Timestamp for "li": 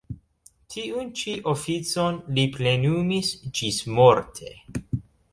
2.37-2.45